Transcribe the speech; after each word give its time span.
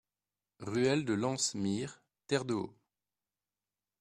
Ruelle 0.61 1.05
de 1.05 1.13
l'Anse 1.13 1.53
Mire, 1.53 2.01
Terre-de-Haut 2.25 2.73